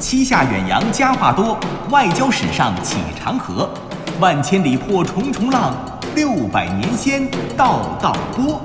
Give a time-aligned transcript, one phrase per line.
[0.00, 3.68] 西夏远洋家话多，外交史上起长河。
[4.18, 5.74] 万千里破重重浪，
[6.16, 8.62] 六百年先道道波。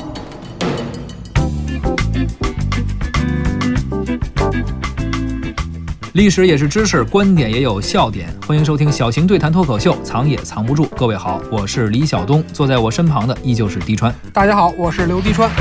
[6.14, 8.34] 历史也是知识，观点也有笑点。
[8.48, 10.86] 欢迎收听小型对谈脱口秀，藏也藏不住。
[10.96, 14.14] 各位好，我是李晓东，坐在我身旁的依旧是滴川。
[14.32, 15.52] 大家好，我是刘滴川。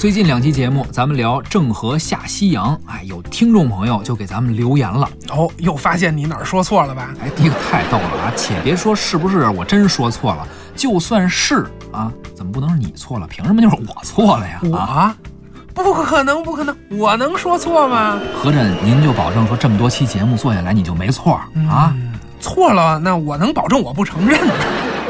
[0.00, 5.06] 最近两期节目，咱们聊郑和下西洋，哎，有听众朋友就给咱们留言了。
[5.28, 7.10] 哦，又发现你哪儿说错了吧？
[7.22, 8.32] 哎，第一个太逗了啊！
[8.34, 13.26] 且别说是不是我真说错了，就算是啊，怎么不能是你错了？
[13.26, 14.58] 凭什么就是我错了呀？
[14.62, 15.14] 我。
[15.74, 16.74] 不可能，不可能！
[16.92, 18.18] 我能说错吗？
[18.42, 21.38] 合着您就保证说这么多期节目做下来你就没错
[21.68, 21.94] 啊？
[22.40, 24.40] 错了，那我能保证我不承认？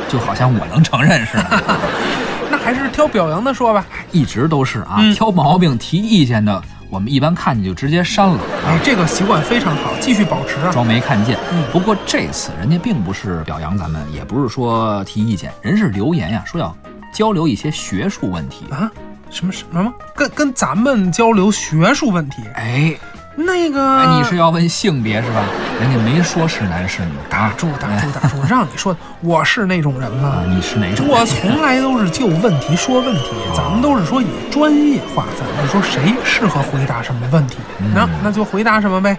[0.09, 1.63] 就好像我能承认似的。
[2.71, 3.85] 那还是挑表扬的说吧。
[4.13, 8.39] 一直都是啊，挑毛病、提意见的，我们一般看见就直接删了。
[8.65, 10.71] 哎，这个习惯非常好，继续保持啊。
[10.71, 11.37] 装没看见。
[11.73, 16.73] 不过这次人家并不是表扬咱们，也不是说提意见，人是留言呀，说要
[17.13, 18.89] 交流一些学术问题啊。
[19.31, 19.93] 什么什么吗？
[20.15, 22.43] 跟跟咱们交流学术问题？
[22.55, 22.95] 哎，
[23.37, 25.45] 那个，你是要问性别是吧？
[25.81, 27.13] 人家没说是男是女。
[27.29, 28.37] 打住，打住，打住！
[28.49, 30.43] 让你说， 我是那种人吗？
[30.49, 31.07] 你是哪种？
[31.09, 33.31] 我从来都是就问题说问题。
[33.57, 37.59] 咱们都是说以专业划分，你说谁适合回答什么问题？
[37.95, 39.17] 那那就回答什么呗。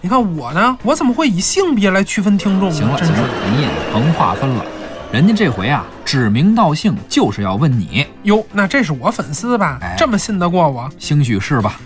[0.00, 2.74] 你看我呢，我怎么会以性别来区分听众呢？
[2.74, 4.64] 行了行了，你也甭划分了。
[5.10, 8.44] 人家这回啊，指名道姓就是要问你哟。
[8.52, 9.78] 那这是我粉丝吧？
[9.96, 10.88] 这么信得过我？
[10.98, 11.80] 兴许是吧？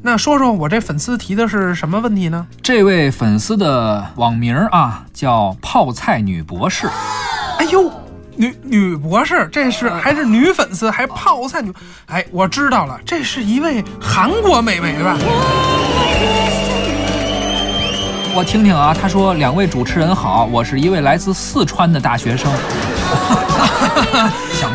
[0.00, 2.46] 哎，那说说我这粉丝提的是什么问题呢？
[2.62, 6.88] 这位粉丝的网名啊叫泡菜女博士。
[7.58, 7.90] 哎呦，
[8.36, 11.72] 女女博士，这是还是女粉丝，还泡菜女？
[12.06, 15.16] 哎，我知道了，这是一位韩国美眉吧？
[18.34, 22.50] 我听听啊，他说：“两位主持人好，我是一位来自四川的大学生。”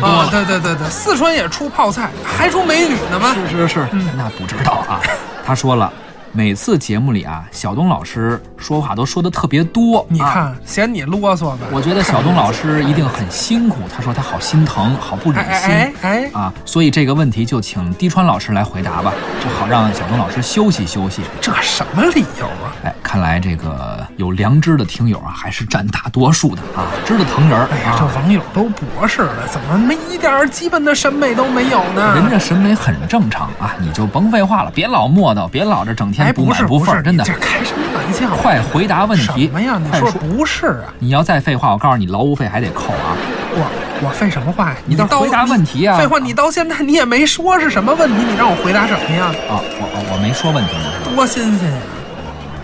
[0.00, 3.34] 多了，对对对对，四川也出泡菜，还出美女呢吗？
[3.34, 5.00] 是是是，那不知道啊。
[5.44, 5.92] 他说了。
[6.32, 11.60] 每次节目里啊，小东老师说话都说的特别多，你看嫌你啰嗦吧？
[11.72, 13.78] 我觉得小东老师一定很辛苦。
[13.90, 21.22] 他说他好心疼，好不忍心，哎啊，所以这个问题就请滴川老师来回答吧，这好让小东老师休息休息。
[21.40, 22.76] 这什么理由啊？
[22.84, 27.56] 哎，看来这个有良知的听友啊，还是占大多数的啊，知道疼人。
[27.68, 32.14] 哎呀，这网友都博士了，怎么没一点基本的审美都没有呢？
[32.16, 36.34] 人家审美很正常啊，你就甭废话了，别老磨叨，别老这整天。
[36.34, 38.28] 不买不是，真的，这开什么玩笑？
[38.36, 39.46] 快回答问题！
[39.46, 39.80] 什么呀？
[39.80, 40.92] 你说不是啊？
[40.98, 43.14] 你要再废话，我告诉你，劳务费还得扣啊！
[43.54, 44.76] 我我废什么话呀？
[44.84, 45.96] 你倒回答问题啊！
[45.96, 49.26] 废话，你到现在你也没说是什么问题，你让我回答什么呀？
[49.48, 51.78] 啊，我我没说问题呢，多新鲜呀！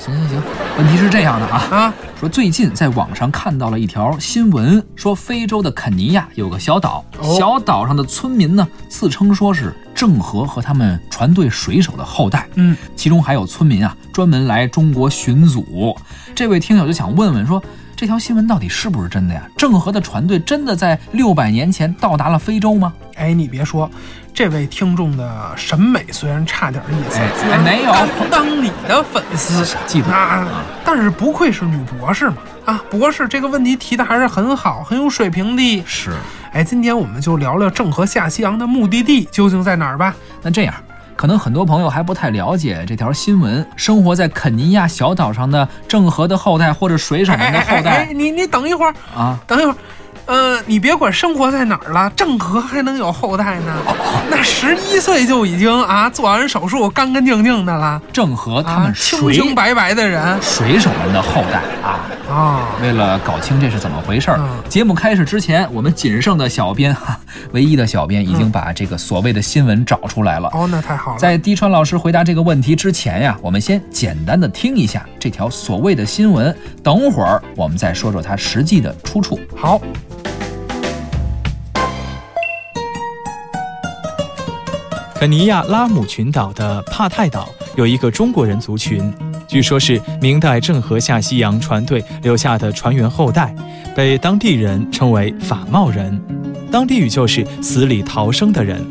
[0.03, 0.43] 行行行，
[0.79, 7.05] 问题是这样的啊啊，说最近在网上看到了一条新闻，说非洲的肯尼亚有个小岛，
[7.39, 15.97] 小岛上的村民呢自称说是郑和和他们船队水手的后代，嗯，其中还有村民啊专门来中国寻祖。
[16.35, 17.63] 这位听友就想问问说，
[17.95, 19.49] 这条新闻到底是不是真的呀？
[19.57, 22.93] 郑和的船队真的在六百年前到达了非洲吗？
[23.15, 23.89] 哎，你别说。
[24.35, 27.21] 这位听众的审美虽然差点意思，
[27.51, 27.93] 哎，没有
[28.31, 35.85] 当你的粉丝，记得啊，但是不愧是女博士嘛啊，博士这个问题提的还是很好，很有水平的。
[35.87, 36.13] 是，
[36.53, 40.15] 哎，今天我们就聊聊郑和下西洋的目的地究竟在哪儿吧。
[40.41, 40.75] 那这样，
[41.15, 43.65] 可能很多朋友还不太了解这条新闻。
[43.77, 49.77] 生活在肯尼亚小岛上的郑和的后代或者水手们的后代，哎你你等一会儿啊，等一会儿。
[50.27, 53.75] 嗯，你别管生活在哪儿了，郑和还能有后代呢？
[54.31, 58.01] 那十一岁就已经啊做完手术，干干净净的了。
[58.13, 62.01] 郑和他们清清白白的人，水手们的后代啊
[62.33, 62.69] 啊！
[62.81, 67.19] 为了搞清这是怎么回事儿，节目开始之前，我们仅剩的小编哈，
[67.53, 70.49] 唯一的小编已经把这个所谓的新闻找出来了。
[70.53, 71.19] 哦，那太好了。
[71.19, 79.39] 在滴川老师回答这个问题之前呀，我们先简单的听一下这条所谓的新闻，等会儿我们再说说它实际的出处。
[79.57, 79.81] 好。
[85.23, 89.15] 肯尼亚拉姆群岛的帕泰岛有一个中国人族群，
[89.47, 93.55] 据说是明代郑和下西洋船队留下的船员后代，
[93.95, 96.21] 被当地人称为法帽人，
[96.73, 98.85] 当地语就是死里逃生的人。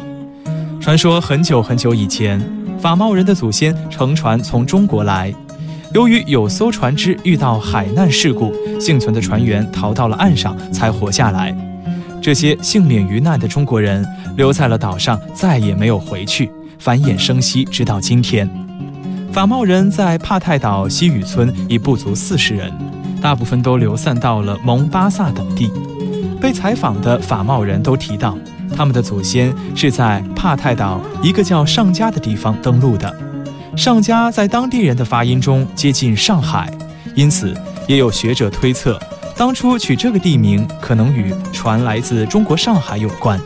[0.80, 2.42] 传说很久很久以前，
[2.80, 5.33] 法帽人的祖先乘船从中国来，
[5.94, 11.54] 由于有艘船只遇到海难事故，幸存的船员逃到了岸上才活下来。
[12.21, 14.06] 这些幸免于难的中国人
[14.38, 18.47] 留在了岛上，再也没有回去，繁衍生息，直到今天。
[19.31, 22.71] 法茂人在帕泰岛西屿村已不足四十人，
[23.21, 25.71] 大部分都流散到了蒙巴萨等地。
[26.39, 28.38] 被采访的法茂人都提到，
[28.75, 33.12] 他们的祖先是在帕泰岛一个叫上家的地方登陆的。
[33.75, 36.71] 上家在当地人的发音中接近上海，
[37.15, 37.56] 因此
[37.88, 39.00] 也有学者推测，
[39.36, 43.39] 当初取这个地名可能与传来自中国上海有关。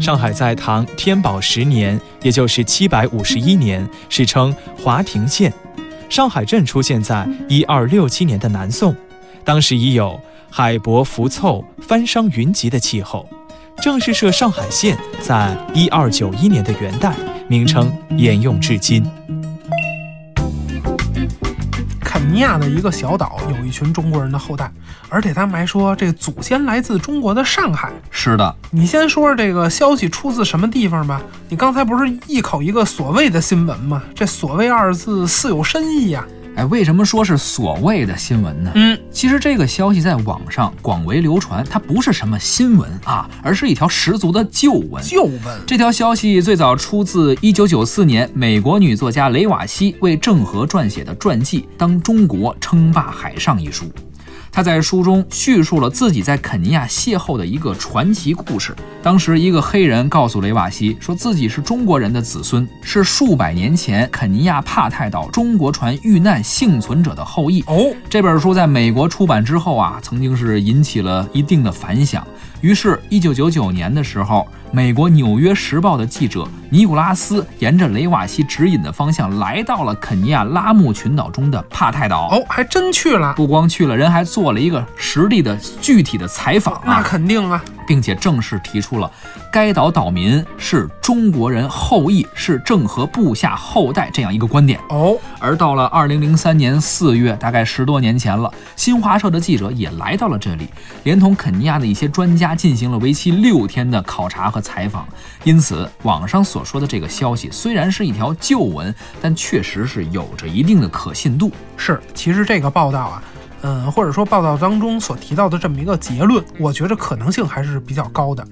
[0.00, 5.52] 上海在唐天宝十年，也就是七百五十一年，史称华亭县。
[6.08, 8.94] 上海镇出现在一二六七年的南宋，
[9.44, 13.28] 当时已有海舶浮凑、翻商云集的气候。
[13.82, 17.14] 正式设上海县，在一二九一年的元代，
[17.48, 19.04] 名称沿用至今。
[22.40, 24.72] 尼亚的一个小岛有一群中国人的后代，
[25.10, 27.92] 而且他们还说这祖先来自中国的上海。
[28.10, 31.20] 是的，你先说这个消息出自什么地方吧？
[31.50, 34.02] 你刚才不是一口一个所谓的新闻吗？
[34.14, 36.24] 这“所谓”二字似有深意呀。
[36.56, 38.72] 哎，为什么说是所谓的新闻呢？
[38.74, 45.02] 嗯，其实这个消息在网上广为流传，它不是什么新闻啊，而是一条十足的旧闻。
[45.02, 45.42] 旧闻。
[45.66, 53.86] 这条消息最早出自1994年美国女作家雷瓦西为郑和撰写的传记《当中国称霸海上》一书。
[54.52, 58.74] 他在书中叙述了自己在肯尼亚邂逅的一个传奇故事。
[59.02, 67.62] 当时，一个黑人告诉雷瓦西，说自己是中国人的子孙，是数百年前肯尼亚帕泰岛中国船遇难幸存者的后裔。
[67.66, 72.26] 哦，这本书在美国出版之后啊，曾经是引起了一定的反响。
[72.60, 82.28] 于是，一九九九年的时候，美国《纽约时报》的记者尼古拉斯沿着雷瓦西指引的方向，来到了肯尼亚拉木群岛中的帕泰岛。
[82.30, 83.34] 哦，还真去了。
[83.34, 86.80] 不光去了，人还做了一个实地的具体的采访。
[86.86, 89.10] 那肯定啊，并且正式提出了
[89.52, 94.78] 该岛岛民是中国人后裔，是郑和部下后代这样一个观点。
[94.90, 100.68] 哦，而到了二零零三年四月，大概十多年前了，新华社的记者也来到了这里，
[101.02, 105.06] 连同肯尼亚的一些专家进行了为期六天的考察和采访。
[105.44, 111.50] 因此，网上所说的这个消息虽然是一条旧闻，但确实是有着一定的可信度。
[111.76, 113.22] 是，其实这个报道啊。
[113.62, 118.42] 嗯，或者说报道当中所提到的这么一个结论，我觉得可能性还是比较高的，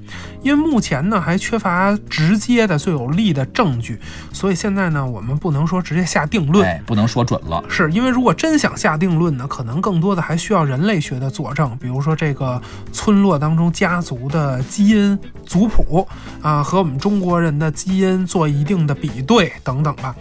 [0.43, 3.99] 因为目前呢还缺乏直接的最有力的证据，
[4.34, 12.61] 所以现在呢我们不能说直接下定论，哎，不能说准了，是因为如果真想下定论呢，可能更多的还需要人类学的佐证，比如说这个
[12.93, 16.06] 村落当中家族的基因族谱
[16.43, 20.14] 啊，和我们中国人的基因做一定的比对等等吧。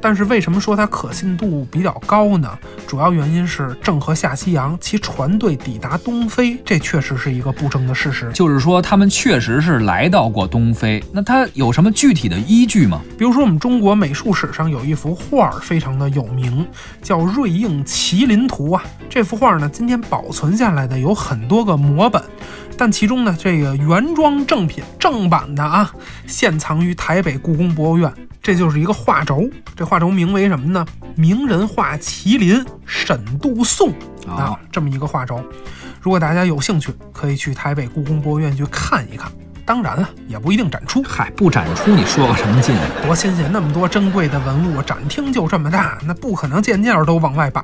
[0.00, 2.58] 但是为什么说它可信度比较高呢？
[2.88, 4.31] 主要原因是郑和下。
[4.34, 8.30] 西洋，其船队抵达东非，这确实是一个不争的事实。
[8.32, 11.02] 就是说，他们确实是来到过东非。
[11.12, 13.00] 那他有什么具体的依据吗？
[13.18, 16.66] 比如说，我们中国美术史上有一幅画儿非常的有名，
[17.02, 18.82] 叫《瑞应麒麟图》啊。
[19.08, 22.22] 这幅画呢，今天保存下来的有很多个摹本，
[22.76, 25.92] 但其中呢，这个原装正品正版的啊，
[26.26, 28.12] 现藏于台北故宫博物院。
[28.42, 30.84] 这就是一个画轴，这画轴名为什么呢？
[31.14, 33.92] 名人画麒麟沈度颂
[34.26, 35.40] 啊，这么一个画轴。
[36.00, 39.30] 如果大家有兴趣，可以去台北故宫博物院去看一看。
[39.64, 41.00] 当然了，也不一定展出。
[41.04, 42.74] 嗨，不展出你说个什么劲？
[43.06, 43.48] 多新鲜！
[43.52, 47.62] 那么多珍贵的文物，展厅就这么大，那不可能件件都往外摆。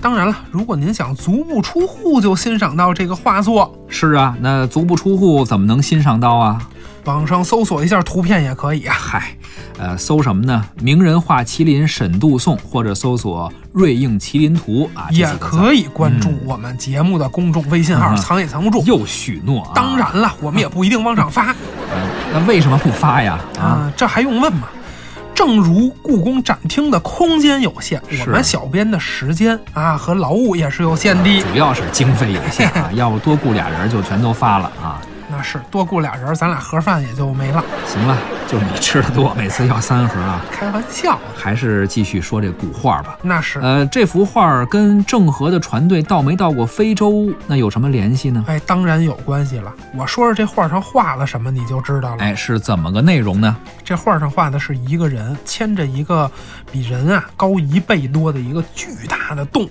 [0.00, 6.68] 当然了，如果您想足不出户就欣赏到这个画作，是啊，那足不出户怎么能欣赏到啊？
[7.04, 8.96] 网上搜索一下图片也可以啊。
[8.98, 9.36] 嗨，
[9.78, 10.64] 呃，搜什么呢？
[10.82, 18.82] 名人画麒麟沈度颂，或者搜索瑞应麒麟图啊，也可以关注我们节目的公众微信号，藏也藏不住。
[18.84, 19.70] 又许诺啊！
[19.72, 21.54] 当然了，我们也不一定往上发。
[22.32, 23.38] 那为什么不发呀？
[23.56, 24.66] 啊，这还用问吗？
[25.36, 32.90] 正如故宫展厅的空间有限，我们小编的时间啊和劳务也是有限的，主要是经费有限啊。
[32.96, 34.98] 要不多雇俩人就全都发了啊。
[35.36, 37.62] 那是多雇俩人，咱俩盒饭也就没了。
[37.86, 38.16] 行了，
[38.48, 40.40] 就你吃的多，每次要三盒啊。
[40.50, 43.18] 开玩笑，还是继续说这古画吧。
[43.20, 48.42] 那是，呃，这幅画跟郑和的船队到没到过非洲，那有什么联系呢？
[48.48, 49.70] 哎，当然有关系了。
[49.94, 52.24] 我说说这画上画了什么，你就知道了。
[52.24, 53.54] 哎，是怎么个内容呢？
[53.84, 56.30] 这画上画的是一个人牵着一个
[56.72, 59.70] 比人啊高一倍多的一个巨大的动物。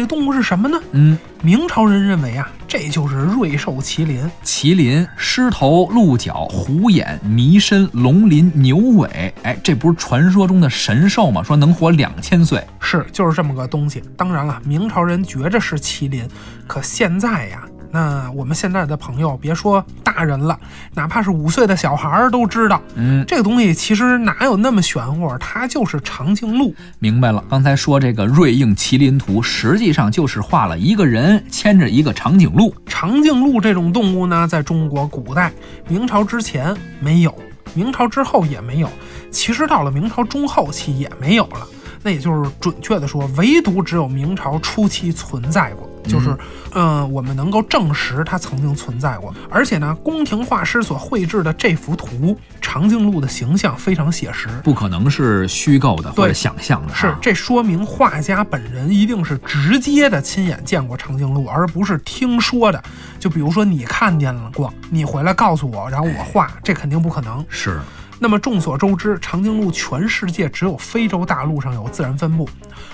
[0.00, 0.80] 这个动物是什么呢？
[0.92, 4.30] 嗯，明朝人认为啊，这就是瑞兽麒麟。
[4.42, 11.42] 麒麟狮头、鹿角、虎眼、麋身、龙鳞、牛尾，哎，这不是传说中的神兽吗？
[11.42, 14.02] 说能活两千岁，是就是这么个东西。
[14.16, 16.26] 当然了，明朝人觉着是麒麟，
[16.66, 20.58] 可现在呀，那我们现在的朋友，别说大人了，
[20.94, 25.36] 哪怕是五岁的小孩儿都知道，嗯，这个东西其实哪有那么玄乎？
[25.38, 26.72] 它就是长颈鹿。
[26.98, 27.42] 明白了。
[27.50, 32.72] 刚才说这个瑞应麒麟图，实际上就是画了一个人牵着一个长颈鹿。
[32.86, 35.50] 长颈鹿这种动物呢，在中国古代
[35.88, 37.34] 明朝之前没有，
[37.74, 38.88] 明朝之后也没有，
[39.32, 41.66] 其实到了明朝中后期也没有了。
[42.02, 46.36] 那也就是准确的说，唯独只有明朝初期存在过，就是，
[46.74, 49.34] 嗯、我们能够证实它曾经存在过。
[49.50, 54.48] 而且呢，宫廷画师所绘制的这幅图，长颈鹿的形象非常写实。
[54.64, 62.82] 不可能是虚构的或者想象的、啊，是，这说明画家本人一定是直接的亲眼见过长颈鹿，而不是听说的。
[63.18, 67.44] 就比如说你看见了过，你回来告诉我，然后我画，这肯定不可能。
[67.48, 67.78] 是
[68.18, 72.46] 那么众所周知，长颈鹿全世界只有非洲大陆上有自然分布，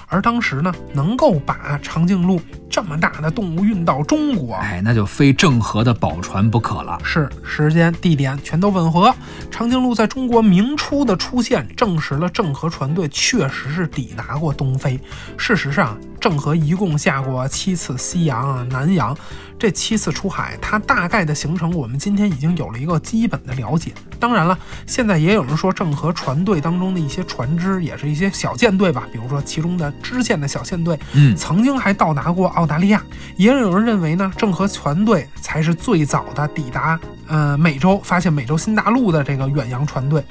[0.08, 6.98] 而当时呢，能够把长颈鹿这么大的动物运到中国，哎，那就非郑和的宝船不可了。
[7.02, 9.14] 是时间、地点全都吻合。
[9.50, 15.00] 长颈鹿在中国明初的出现，证实了郑和船队确实是抵达过东非。
[15.36, 19.16] 事实上，郑和一共下过七次西洋啊、南洋，
[19.58, 23.92] 这七次出海，它大概的行程我们今天已经有了一个基本的了解。
[24.20, 33.02] 当然了，现在也有人说郑和船队当中的一些船只也是一些小舰队吧，比如说其中的支线的小舰队，嗯，曾经还到达过澳大利亚。
[33.36, 40.24] 也有人认为呢，郑和船队才是最早的抵达呃美洲、发现美洲新大陆的这个远洋船队。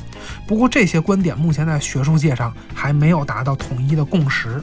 [0.48, 4.62] 不过这些观点目前在学术界上还没有达到统一的共识。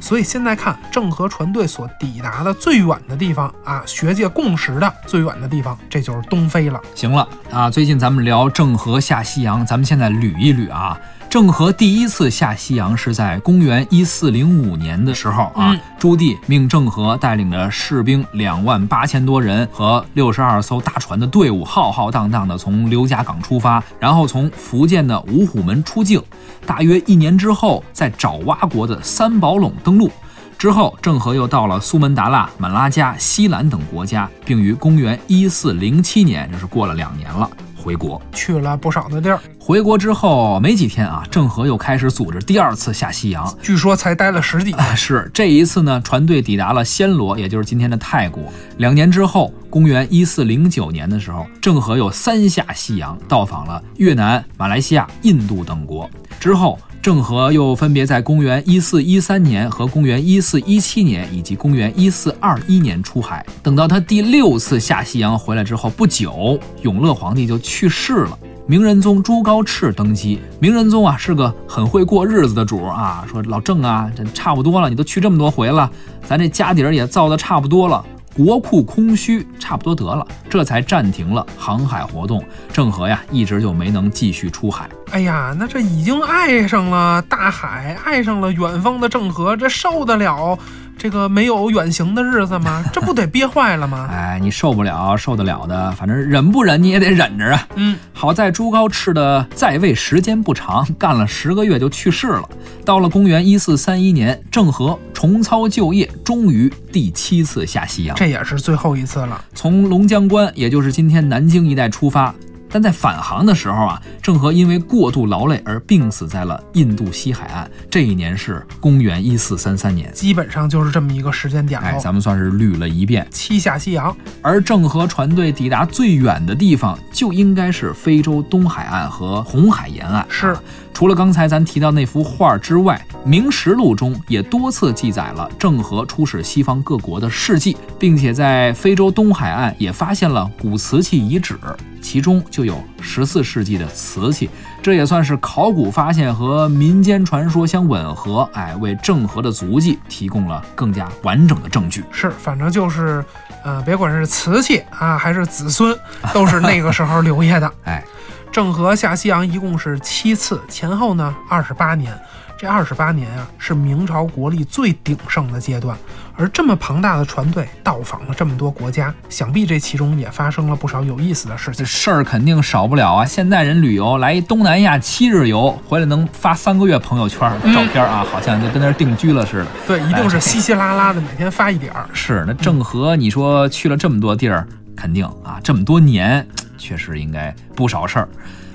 [0.00, 6.80] 所以现在看郑和船队所抵达的最远的地方啊，学界共识的最远的地方，这就是东非了。
[6.94, 10.96] 行了啊，最近咱们聊郑和下西洋，咱们现在捋一捋啊。
[11.30, 26.22] 郑和第一次下西洋是在公元一四零五年的时候啊，嗯朱棣命郑和带领着士兵两万八千多人和六十二艘大船的队伍，浩浩荡荡的从刘家港出发，然后从福建的五虎门出境，
[26.64, 30.10] 大约一年之后，在爪哇国的三宝垄登陆。
[30.56, 38.20] 之后，郑和又到了苏门答腊、马拉加、西兰等国家，并于公元一四零七年，这是过了两年了，回国。
[38.32, 43.56] 去了不少的地儿，回国之后没几天啊，郑和又开始组织第二次下西洋。
[43.62, 44.78] 据说才待了十几天。
[44.78, 48.42] 啊，是这一次呢，船队抵达了暹罗，也就是今天的泰国。
[48.78, 56.08] 两年之后，公元一四零九年的时候，郑和又三下西洋，到访了越南、马来西亚、印度等国。
[56.40, 63.44] 之后，郑和又分别在公元一四一三年和公元一四一七年以及公元一四二一年出海。
[63.62, 68.38] 等到他第六次下西洋回来之后不久，永乐皇帝就去世了。
[68.66, 70.38] 明仁宗朱高炽登基。
[70.60, 75.90] 明仁宗啊是个很会过日子的主啊，说老郑啊，这差不多了，你都去这么多回了，
[76.26, 78.04] 咱这家底儿也造的差不多了。
[78.34, 82.44] 国库空虚，差不多得了，这才暂停了航海活动。
[82.72, 84.88] 郑和呀，一直就没能继续出海。
[85.10, 90.56] 哎呀，那这已经爱上了大海，爱上了远方的郑和，这受得了
[90.98, 92.84] 这个没有远行的日子吗？
[92.92, 94.08] 这不得憋坏了吗？
[94.10, 97.68] 哎，你受不了，受得了的，反正忍不忍你也得忍着啊。
[97.76, 102.48] 嗯，好在朱高炽的在位时间不长，干了十个月就去世了。
[102.84, 109.40] 到了公元一四三一年，郑和重操旧业，终于第七次下西洋，这也是最后一次了。
[109.54, 112.34] 从龙江关，也就是今天南京一带出发。
[112.70, 117.70] 但在返航的时候啊，郑和因为过度劳累而病死在了印度西海岸。
[117.90, 120.12] 这一年是公元一四三三年。
[120.12, 122.00] 基本上就是这么一个时间点哎，喽。
[122.00, 123.26] 咱们算是捋了一遍。
[123.30, 130.26] 七下西洋，而郑和船队抵达最远的地方，就应该是非洲东海岸和红海沿岸。
[130.28, 130.62] 是啊
[130.98, 141.56] 除了刚才咱提到那幅画之外，《明实录》中也多次记载了郑和出使西方各国的事迹，并且在非洲东海岸也发现了古瓷器遗址，
[142.02, 144.50] 其中就有十四世纪的瓷器，
[144.82, 152.02] 这也算是考古发现和民间传说相吻合，哎，为郑和的足迹提供了更加完整的证据。
[152.10, 153.24] 是，反正就是，
[153.62, 155.96] 呃，别管是瓷器啊，还是子孙，
[156.34, 157.72] 都是那个时候留下的。
[157.86, 158.04] 哎，
[158.50, 162.12] 郑和下西洋一共是七次，前后呢二十八年。
[162.60, 165.96] 这二十八年啊，是明朝国力最鼎盛的阶段。
[166.36, 171.74] 而这么庞大的船队到访了这么多国家，想必这其中也发生了不少有意思的事情。
[171.74, 173.24] 这事儿肯定少不了啊！
[173.24, 179.66] 现在人旅游来一东南亚七日游，回来能发三个月朋友圈照片啊，好像就跟那儿定居了似的。
[179.86, 182.08] 对，一定是稀稀拉拉的，每天发一点儿。
[182.12, 186.44] 是，那郑和你说去了这么多地儿，肯定啊，这么多年，
[186.78, 188.28] 确实应该不少事儿。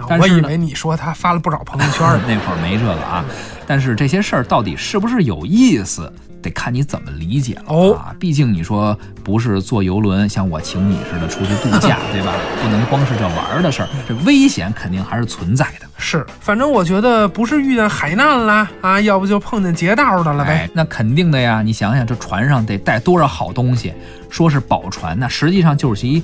[0.08, 2.22] 但我以为你说他发了不少朋友圈呢。
[2.28, 3.24] 那会儿没这个啊。
[3.66, 8.14] 但是这些事儿到底是不是有意思，得看你怎么理解了哦啊。
[8.20, 12.34] 毕竟你说不是坐游轮像我请你似的出去度假， 对吧？
[12.62, 15.88] 不能光是这玩儿的事儿，这危险肯定还是存在的。
[15.98, 20.52] 是，反正我觉得不是遇见海难啦啊，要不就碰见劫道的了呗。
[20.52, 21.62] 哎，那肯定的呀！
[21.62, 23.94] 你想想，这船上得带多少好东西？
[24.30, 26.22] 说是宝船，那实际上就是一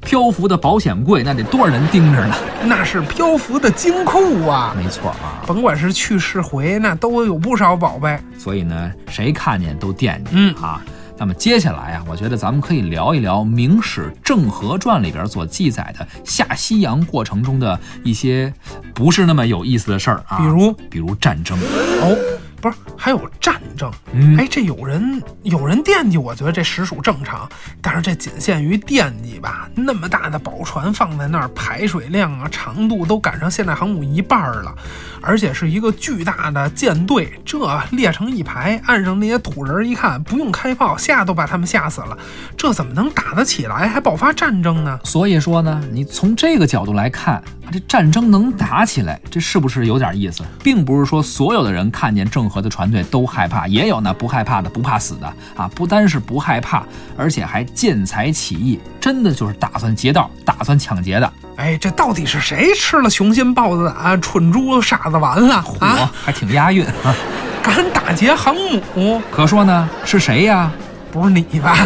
[0.00, 2.34] 漂浮的保险柜，那得多少人盯着呢？
[2.64, 4.74] 那是漂浮的金库啊！
[4.76, 8.18] 没错啊，甭管是去是回，那都有不少宝贝。
[8.38, 10.82] 所以呢，谁看见都惦记、嗯啊。
[11.18, 18.50] 那么接下来啊，我觉得咱们可以聊一聊《明史郑和传》里边所记载的下西洋过程中的一些
[18.94, 21.58] 不是那么有意思的事儿啊，比如比如战争。
[21.58, 22.16] 哦，
[22.60, 23.90] 不是，还有战争。
[24.12, 27.48] 嗯哎，这有人有人惦记，我觉得这实属正常。
[27.80, 29.68] 但是这仅限于惦记吧。
[29.74, 34.74] 那么大的宝船放在那儿，排水量啊、长度都赶上现代航母一半儿了，
[35.20, 37.58] 而且是一个巨大的舰队，这
[37.90, 42.16] 列成一排，岸上那些土人一看，不用开炮，吓都把他们吓死了。
[42.56, 45.00] 这怎么能打得起来，还爆发战争呢？
[45.04, 50.42] 所以说呢，你从这个角度来看，啊，这战争能打起来，这是不是有点意思？
[50.62, 55.70] 并不是说所有的人看见郑和的船队都害怕，也有呢不害怕的、不怕死的啊。
[55.74, 56.82] 不单是不害怕，
[57.16, 61.32] 而且还见财起意，真的就是打算劫道、打算抢劫的。
[61.56, 66.10] 哎，这到底是谁吃了雄心豹子胆、蠢猪傻子丸了嚯、啊？
[66.24, 67.14] 还挺押韵啊！
[67.62, 68.54] 敢打劫航
[68.94, 69.20] 母？
[69.30, 70.72] 可说呢，是谁呀？
[71.12, 71.76] 不是你吧？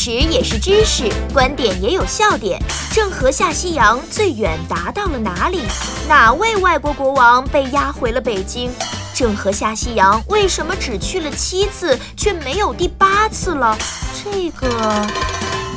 [0.00, 2.58] 历史也是知识，观点也有笑点。
[2.90, 5.60] 郑和下西洋最远达到了哪里？
[6.08, 8.70] 哪位外国国王被押回了北京？
[9.12, 13.76] 郑和下西洋为什么只去了七次，却没有第八次了？
[14.24, 15.06] 这个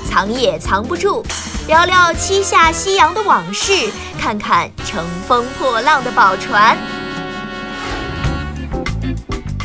[0.09, 1.21] 藏也藏不住。
[1.67, 3.73] 聊聊七下西洋的往事，
[4.17, 6.77] 看看乘风破浪的宝船。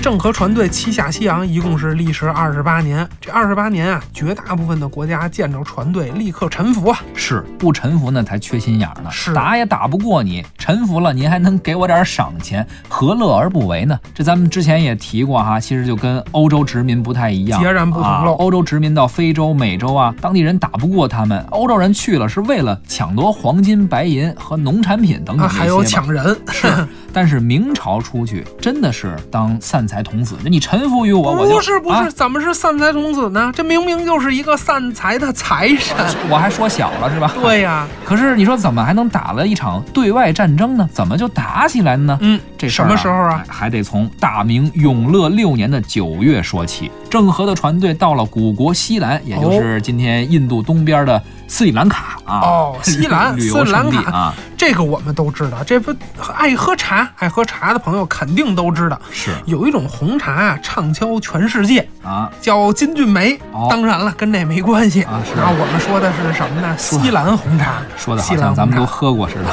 [0.08, 6.98] 郑和船队七下西洋一共是历时二十八年，这二十八年啊，绝大部分的国家见着船队立刻臣服啊。
[7.12, 14.00] 是不臣服呢才缺心眼儿呢，是打也打不过你，臣服了您还能给我点赏钱，何乐而不为呢？
[14.14, 25.46] 这咱们之前也提过哈，其实就跟欧洲殖民不太一样，截然不同了啊欧洲殖民到非洲、美洲啊，当地人打不过他们，欧洲人去了是为了抢夺黄金、白银和农产品等等。
[25.46, 26.66] 还有抢人，是，
[27.12, 33.52] 但是明朝出去真的是当散财童子，那你臣服于我，不是不是，啊怎么是散财童子呢？
[33.54, 35.96] 这明明就是一个散财的财神。
[36.28, 37.32] 我还说小了是吧？
[37.40, 40.88] 对呀、 可是你说怎么还能打了一场对外战争呢？
[40.92, 42.18] 怎么就打起来了呢？
[42.20, 46.90] 嗯，这事儿什么时候啊哎还得从大明永乐六年的九月说起。
[47.10, 52.40] 郑和的船队到了古国西兰，也就是今天印度东边的斯里兰卡啊。
[52.40, 55.94] 哦 西兰斯里兰卡这个我们都知道，这不
[56.36, 63.38] 爱喝茶爱喝茶的朋友肯定都知道，是有一种红茶啊，畅销全世界，啊，叫金骏眉。
[63.52, 66.74] 哦当然了，跟这没关系啊是然后我们说的是什么呢？
[66.76, 69.44] 西兰红茶，说的好像咱们都喝过似的。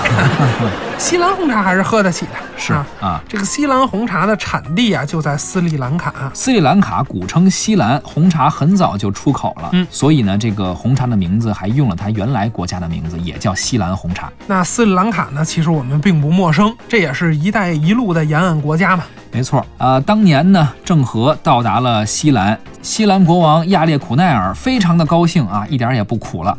[0.97, 2.87] 西兰红茶还是喝得起的，是啊。
[2.99, 3.21] 啊。
[3.27, 6.13] 这个西兰红茶的产地啊，就在斯里兰卡。
[6.33, 14.31] 斯里兰卡古称西兰，红茶很早就出口了，嗯所以呢，这个红茶的名字还用了它原来国家的名字，也叫西兰红茶。
[14.47, 19.03] 那斯里兰卡呢，其实我们并不陌生，这也是一带一路的沿岸国家嘛。
[19.31, 26.57] 没错，呃，当年呢，郑和到达了西兰，西兰国王亚列苦奈尔非常的高兴啊，一点儿也不苦了，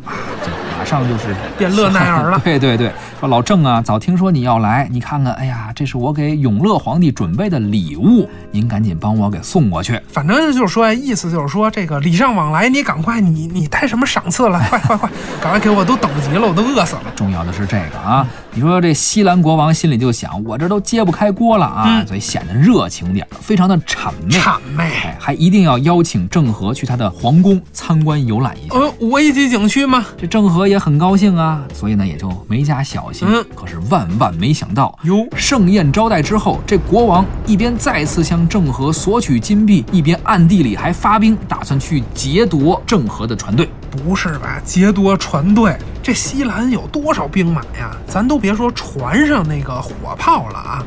[0.87, 9.99] 上就是变乐奈尔了 对对对，说老郑啊，早听说你要来，你看看，哎呀，这是我给永乐皇帝准备的礼物，您赶紧帮我给送过去。
[10.07, 14.59] 反正就是说，意思就是说，这个礼尚往来，你赶快，你你带什么赏赐了？
[14.69, 15.09] 快快快，
[15.41, 17.01] 赶快给我，都等不及了，我都饿死了。
[17.15, 24.37] 重要的是这个啊，你说这西兰国王心里就想，我这都揭不开锅了啊，嗯所以显得热情点儿，非常的谄媚。
[24.37, 24.83] 谄媚。
[24.85, 28.75] 哎，还一定要邀请郑和去他的皇宫参观游览一下。
[28.75, 30.05] 呃，五 A 级景区吗？
[30.17, 33.27] 这郑和也很高兴啊，所以呢也就没加小心。
[33.27, 43.67] 嗯可是万万没想到，哟，盛宴招待之后，这国王一边再次向郑和索取金币，一边暗地里还发兵，打算去劫夺郑和的船队。
[43.89, 44.61] 不是吧？
[44.63, 47.97] 劫夺船队，这西兰有多少兵马呀？
[48.07, 50.83] 咱都别说船上那个火炮了啊，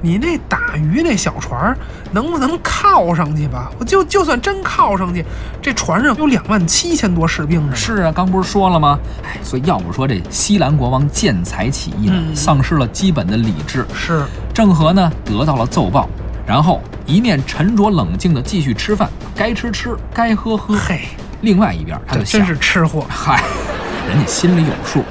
[0.00, 1.78] 你那打鱼那小船儿
[2.12, 3.70] 能不能靠上去吧？
[3.78, 5.24] 我就就算真靠上去，
[5.60, 7.74] 这船上有两万七千多士兵呢。
[7.74, 8.98] 是啊，刚不是说了吗？
[9.24, 13.84] 哎，所以要不说这西兰国王见财起意呢，嗯丧失了基本的理智。
[13.94, 16.08] 是，郑和呢得到了奏报，
[16.46, 20.76] 然后一面沉着冷静地继续吃饭，该吃吃，该喝喝。
[20.76, 21.08] 嘿，
[21.40, 23.04] 另外一边，他就真是吃货。
[23.08, 23.42] 嗨，
[24.08, 25.04] 人家心里有数，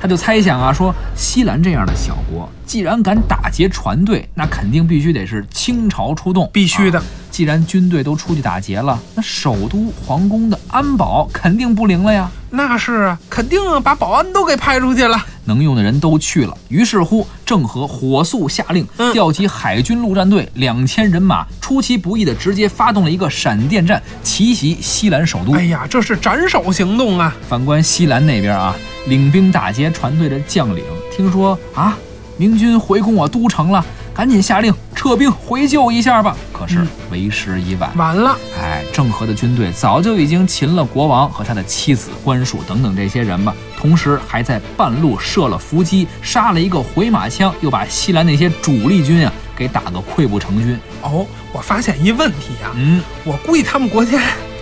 [0.00, 12.30] 他就猜想啊，说西兰这样的小国，既然敢打劫船队，那肯定必须得是倾巢出动，必须的啊既然军队都出去打劫了，那首都皇宫的安保肯定不灵了呀。
[12.50, 15.24] 那是啊，肯定啊，把保安都给派出去了。
[15.44, 25.52] 能用的人都去了，于是乎，郑和火速下令嗯调集海军陆战队两千人马，出其不意的直接发动了一个闪电战，奇袭西兰首都。
[25.54, 27.34] 哎呀，这是斩首行动啊！
[27.48, 30.84] 反观西兰那边啊，领兵打劫船队的将领，
[31.16, 31.96] 听说啊，
[32.36, 33.84] 明军回攻我都城了，
[34.20, 36.36] 赶紧下令撤兵回救一下吧。
[36.52, 50.78] 可是嗯为时已晚，晚了，哎，郑和的军队早就已经擒了国王和他的妻子、官署等等这些人吧，同时还在半路设了伏击，杀了一个回马枪，又把西兰那些主力军啊给打个溃不成军。
[51.00, 54.20] 哦，我发现一问题啊，嗯，我估计他们国家，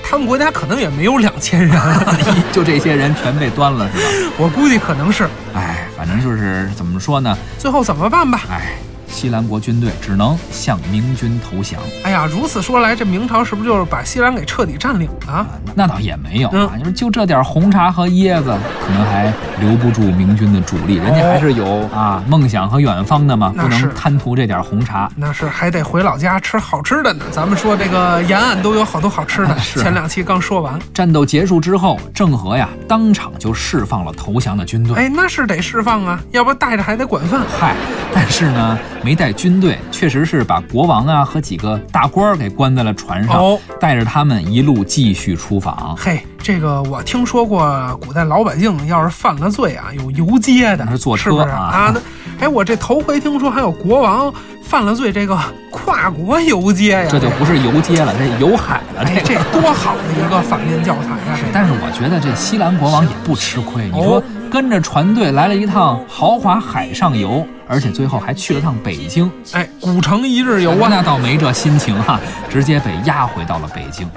[0.09, 1.77] 他们国家可能也没有两千人，
[2.53, 4.33] 就这些人全被端了是吧？
[4.39, 5.29] 我估计可能是。
[5.53, 7.37] 哎，反正就是怎么说呢？
[7.59, 8.43] 最后怎么办吧？
[8.49, 11.81] 哎，西兰国军队只能向明军投降。
[12.05, 15.33] 哎呀，如此说来，这明朝是不是就是把西兰给彻底占领了？
[15.33, 25.11] 啊，那倒也没有啊，嗯就是就这点红茶和椰子，可能还留不住明军的主力，人家还是有啊梦想和远方的嘛，不能贪图这点红茶。
[25.17, 27.25] 那是还得回老家吃好吃的呢。
[27.31, 30.79] 咱们说这个沿岸都有好多好吃的， 是前两期刚说完。
[30.93, 34.97] 战斗结束之后，郑和呀当场就释放了投降的军队。
[34.97, 37.41] 哎，那是得释放啊，要不带着还得管饭。
[37.59, 37.75] 嗨，
[38.15, 45.97] 但是呢，没带军队，确实是把国王啊和几个大官儿给关在了船上，哦带着他们一路继续出访。
[45.97, 51.93] 嘿，这个我听说过，古代老百姓要是犯了罪啊，有游街的，那是坐车是啊啊？
[51.95, 52.01] 那
[52.45, 54.33] 哎，我这头回听说还有国王
[54.63, 55.37] 犯了罪，这个
[55.71, 59.03] 跨国游街呀，这就不是游街了，这游海了。
[59.03, 61.37] 哎，这这多好的一个反面教材呀！
[61.37, 74.09] 这但是我觉得这西兰国王也不吃亏，你说哦跟着船队来了一趟豪华海上游，而且最后还去了趟北京，哎，古城一日游啊，那倒没这心情哈、 直接被押回到了北京。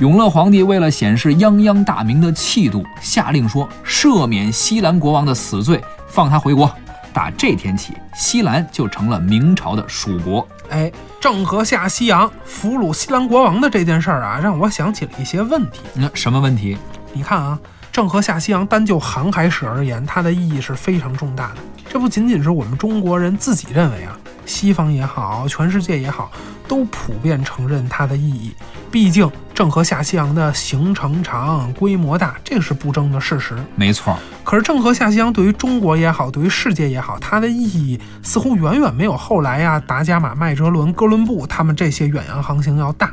[0.00, 6.70] 永乐皇帝为了显示泱泱大明的气度，下令说赦免西兰国王的死罪，放他回国。
[7.12, 10.46] 打这天起，西兰就成了明朝的属国。
[10.68, 15.80] 哎，郑和下西洋俘虏西兰国王的这件事儿啊，让我想起了一些问题。
[15.94, 16.76] 那、什么问题？
[17.14, 17.58] 你看啊，
[17.96, 21.56] 郑和下西洋单就航海史而言，它的意义是非常重大的。
[21.88, 26.30] 这不仅仅是我们中国人自己认为啊，西方也好，全世界也好，
[26.68, 28.54] 都普遍承认它的意义。
[28.90, 33.56] 毕竟郑和下西洋的行程长、规模大，这是不争的事实。
[33.76, 43.10] 没错，可是郑和下西洋对于中国也好，对于世界也好，它的意义似乎远远没有后来呀达伽马、麦哲伦、哥伦布他们这些远洋航行要大。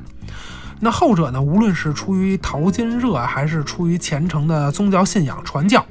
[0.84, 5.86] 那后者呢，无论是出于淘金热，还是出于虔诚的宗教信仰传教，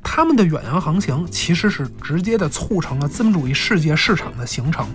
[0.00, 4.86] 他们的远洋航行其实是直接的促成了资本主义世界市场的形成，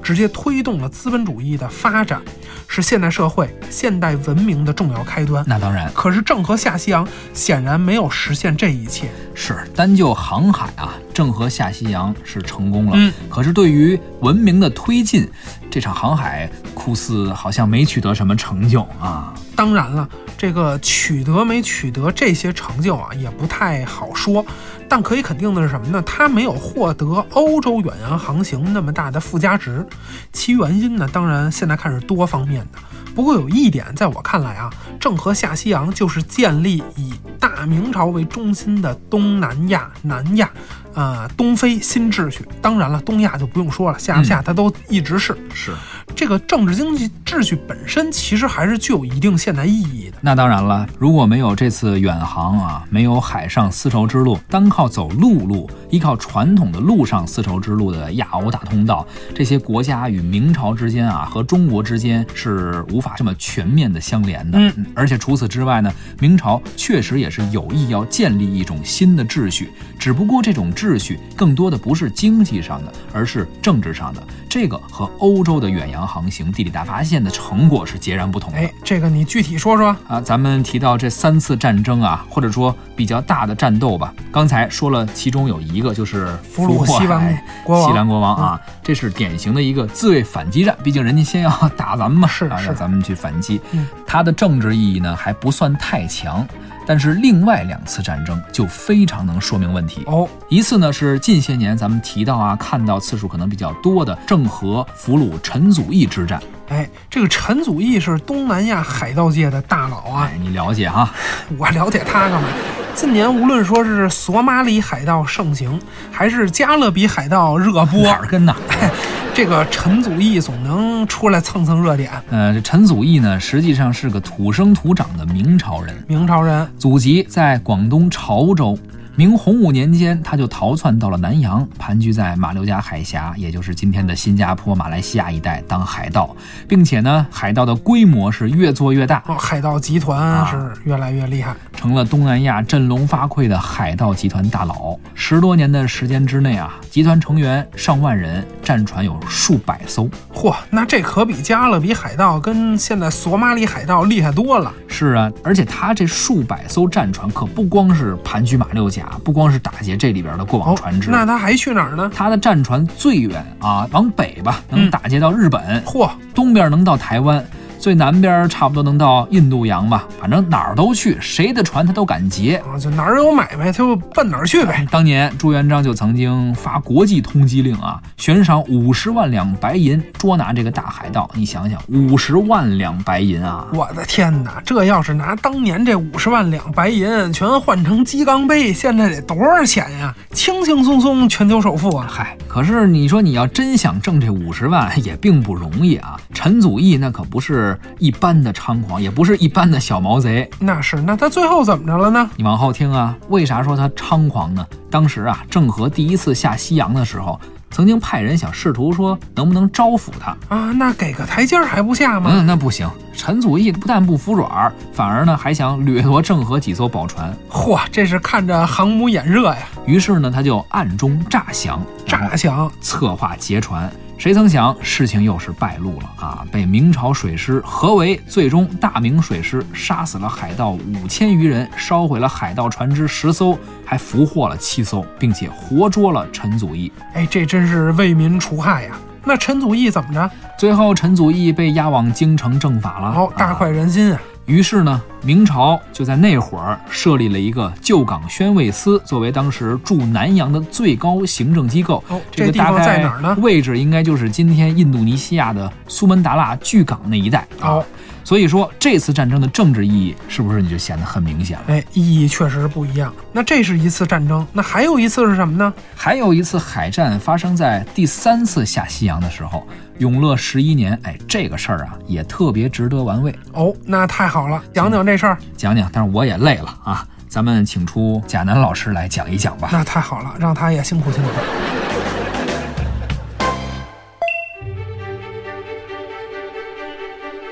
[0.00, 2.22] 直接推动了资本主义的发展，
[2.68, 5.44] 是现代社会、现代文明的重要开端。
[5.48, 9.10] 那当然可是郑和下西洋显然没有实现这一切。
[9.34, 12.92] 是单就航海啊，郑和下西洋是成功了。
[12.94, 15.28] 嗯，可是对于文明的推进，
[15.72, 19.32] 这场航海酷似好像没取得什么成就啊。
[19.56, 20.06] 当然了，
[20.36, 24.44] 这个取得没取得这些成就啊，也不太好说。
[24.86, 26.02] 但可以肯定的是什么呢？
[26.02, 29.86] 它没有获得欧洲远洋航行那么大的附加值。
[30.30, 32.78] 其原因呢，当然现在看是多方面的。
[33.14, 40.50] 不过有一点，在我看来啊，郑和下西洋就是建立以大明朝为中心的东南亚、南亚，
[40.94, 42.44] 呃，东非新秩序。
[42.60, 45.36] 当然了，东亚就不用说了，下不下它都一直是。
[45.52, 45.72] 是，
[46.14, 50.18] 这个政治经济秩序本身其实还是具有一定现代意义的。
[50.20, 64.58] 那当然了，如果没有这次远航啊，没有海上丝绸之路，单靠走陆路，依靠传统的陆上丝绸之路的亚欧大通道，这些国家与明朝之间啊和中国之间是无法这么全面的相连的。
[64.58, 74.20] 嗯，而且除此之外呢，明朝确实也是有意要建立一种新的秩序，只不过这种秩序更多的不是经济上的，而是政治上的。
[74.48, 78.58] 这个和欧洲的远洋航行、地理大发现的成果是截然不同的。
[78.58, 79.96] 哎，这个你具体说说。
[80.08, 84.12] 啊，咱们提到这三次战争啊，或者说比较大的战斗吧。
[84.32, 90.76] 刚才说了，其中有一个就是俘虏获西兰国王嗯西兰国王啊，这是典型的一个自卫反击战。
[90.82, 93.60] 毕竟人家先要打咱们嘛，啊，是是让咱们去反击。
[93.70, 96.46] 嗯它的政治意义呢还不算太强，
[96.86, 100.02] 但是另外两次战争就非常能说明问题。
[100.06, 106.42] 哦，一次呢是近些年咱们提到啊，看到次数可能比较多的郑和俘虏陈祖义之战。
[106.68, 111.12] 哎，这个陈祖义是东南亚海盗界的大佬啊，哎，你了解哈？
[111.58, 112.48] 我了解他干嘛？
[112.94, 118.90] 近年无论说是索马里海盗盛行，还是加勒比海盗热播，哪儿跟哪儿？
[119.34, 122.10] 这个陈祖义总能出来蹭蹭热点。
[122.30, 128.78] 呃，这陈祖义呢，实际上是个土生土长的明朝人，明朝人，祖籍在广东潮州。
[129.14, 136.34] 明洪武年间，他就逃窜到了南洋，盘踞在马六甲海峡，也就是今天的新加坡、马来西亚一带当海盗，
[136.66, 144.98] 并且呢，海盗的规模是越做越大，哦，海盗集团是越来越厉害，成了东南亚振聋发聩的海盗集团大佬。
[145.12, 150.08] 十多年的时间之内啊，集团成员上万人，战船有数百艘。
[150.32, 154.72] 嚯，那这可比加勒比海盗跟现在索马里海盗厉害多了。
[154.88, 159.01] 是啊，而且他这数百艘战船可不光是盘踞马六甲。
[159.24, 162.10] 不光是打劫这里边的过往船只，那他还去哪儿呢？
[162.14, 167.44] 他的战船最远啊，往北吧，能打劫到日本，嚯，东边能到台湾。
[167.82, 172.78] 最南边差不多能到印度洋吧，反正哪儿都去，谁的船他都敢劫啊！
[172.78, 174.86] 就哪儿有买卖，他就奔哪儿去呗。
[174.88, 181.28] 当年朱元璋就曾经发国际通缉令啊，悬赏五十万两白银捉拿这个大海盗。
[181.34, 183.66] 你想想，五十万两白银啊！
[183.74, 190.14] 我的天哪，这要是拿当年这五十万两白银全换成鸡缸杯，现在得多少钱呀？
[190.30, 192.06] 轻轻松松全球首富啊！
[192.08, 196.16] 嗨，可是你说你要真想挣这五十万，也并不容易啊。
[196.32, 197.71] 陈祖义那可不是。
[197.98, 200.48] 一般的猖狂，也不是一般的小毛贼。
[200.58, 202.30] 那是，那他最后怎么着了呢？
[202.36, 204.66] 你往后听啊，为啥说他猖狂呢？
[204.90, 210.72] 当时啊，郑和第一次下西洋的时候，曾经派人想试图说能不能招抚他啊？
[210.72, 212.30] 那给个台阶还不下吗？
[212.32, 212.88] 嗯，那不行。
[213.14, 217.34] 陈祖义不但不服软，反而呢还想掠夺郑和几艘宝船。
[217.50, 219.58] 嚯，这是看着航母眼热呀！
[219.86, 223.90] 于是呢，他就暗中诈降，诈降，策划劫船。
[224.22, 226.46] 谁曾想，事情又是败露了啊！
[226.52, 236.92] 被明朝水师合围，最终大明水师杀死了海盗五千余人，烧毁了海盗船只十艘，还俘获了七艘，并且活捉了陈祖义。
[237.14, 238.96] 哎，这真是为民除害呀！
[239.24, 240.30] 那陈祖义怎么着？
[240.56, 243.08] 最后，陈祖义被押往京城正法了。
[243.08, 244.20] 哦，大快人心啊！
[244.52, 252.04] 于是呢，明朝就在那会儿设立了一个旧港宣慰司，作为当时驻南洋的最高行政机构。
[252.08, 253.02] 哦，这个大概
[253.36, 257.48] 位置应该就是今天印度尼西亚的苏门答腊巨港那一带。
[257.62, 257.82] 哦。
[258.24, 261.64] 所以说，这次战争的政治意义是不是你就显得很明显了？
[261.68, 263.12] 哎，意义确实不一样。
[263.32, 265.72] 那这是一次战争，那还有一次是什么呢？
[265.96, 269.66] 还有一次海战发生在第三次下西洋的时候，
[270.02, 270.98] 永乐十一年。
[271.04, 273.32] 哎，这个事儿啊，也特别值得玩味。
[273.52, 275.88] 哦，那太好了，讲讲这事儿，讲讲。
[275.92, 279.68] 但是我也累了啊，咱们请出贾楠老师来讲一讲吧。
[279.70, 281.28] 那太好了，让他也辛苦辛苦。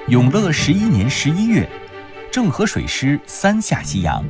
[0.09, 1.69] 永乐十一年十一月，
[2.33, 4.25] 郑和水师三下西洋，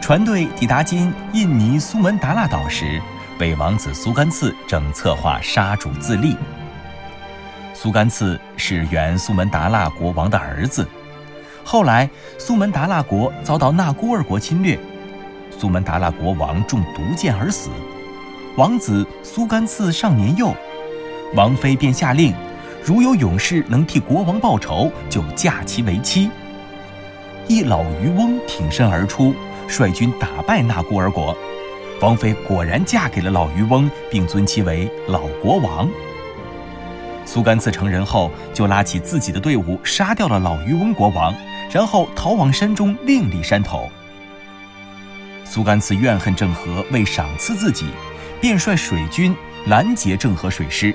[0.00, 3.02] 船队抵达今印尼苏门答腊岛时，
[3.36, 6.36] 北王子苏干次正策划杀主自立。
[7.84, 10.88] 苏干次是原苏门答腊国王的儿子，
[11.62, 14.78] 后来苏门答腊国遭到纳孤尔国侵略，
[15.50, 17.68] 苏门答腊国王中毒箭而死，
[18.56, 20.54] 王子苏干次尚年幼，
[21.34, 22.32] 王妃便下令。
[22.82, 26.30] 如有勇士能替国王报仇，就嫁其为妻。
[27.48, 29.34] 一老渔翁挺身而出，
[29.68, 31.36] 率军打败那孤儿国，
[32.00, 35.86] 王妃果然嫁给了老渔翁，并尊其为老国王。
[37.26, 41.34] 苏甘次成人后，就拉起自己的队伍，杀掉了老渔翁国王，
[41.70, 43.90] 然后逃往山中另立山头。
[45.44, 47.86] 苏甘次怨恨郑和未赏赐自己，
[48.40, 49.34] 便率水军
[49.66, 50.94] 拦截郑和水师。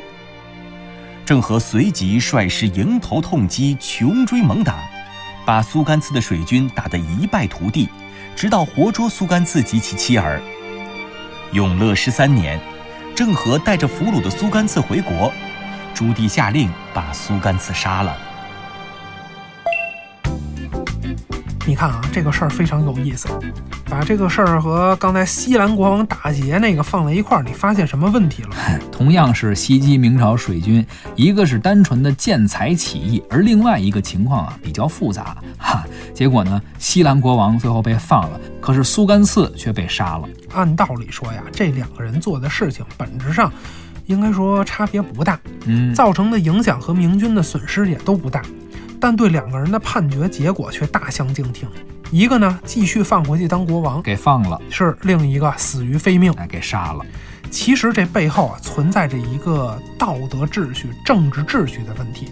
[1.25, 4.79] 郑和随即率师迎头痛击，穷追猛打，
[5.45, 7.87] 把苏甘次的水军打得一败涂地，
[8.35, 10.41] 直到活捉苏甘次及其妻儿。
[11.53, 12.59] 永乐十三年，
[13.15, 15.31] 郑和带着俘虏的苏甘次回国，
[15.99, 18.15] 朱棣下令把苏甘刺杀了。
[21.67, 23.27] 你看啊，这个事儿非常有意思。
[23.89, 28.49] 把这个事儿和刚才西兰国王打劫那个放在一块儿，你发现什么问题了？
[28.89, 30.85] 同样是袭击明朝水军，
[31.17, 35.35] 一个是单纯的建材起义，而另外一个情况啊比较复杂。
[35.57, 35.83] 哈，
[36.13, 40.29] 结果呢，西兰国王最后被放了，可是苏甘刺却被杀了。
[40.53, 43.51] 按道理说呀，这两个人做的事情本质上
[44.09, 48.41] 应该说差别不大，嗯，造成的影响和明军的损失也都不大，
[48.99, 51.69] 但对两个人的判决结果却大相径庭。
[52.09, 57.05] 一个呢，继续放回去当国王，给放了；是另一个死于非命，哎，给杀了。
[57.51, 62.29] 其实这背后啊，存在着一个道德秩序、政治秩序的问题。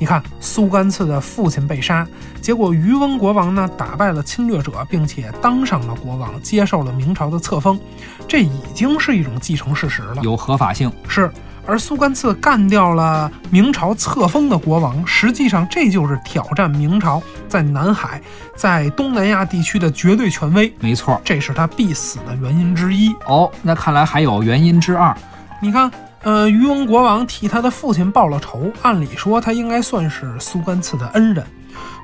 [0.00, 2.06] 你看，苏干次的父亲被杀，
[2.40, 7.78] 结果渔翁国王呢打败了侵略者，并且当上了国王，接受了明朝的册封，
[8.26, 10.90] 这已经是一种继承事实了，有合法性。
[11.06, 11.30] 是。
[11.66, 18.20] 而苏干次干掉了明朝册封的国王，实际上这就是挑战明朝在南海、
[18.56, 20.74] 在东南亚地区的绝对权威。
[20.80, 23.14] 没错，这是他必死的原因之一。
[23.26, 25.14] 哦，那看来还有原因之二。
[25.60, 25.92] 你看。
[26.22, 31.44] 呃，渔翁国王替他的父亲报了仇，按理说他应该算是苏干次的恩人。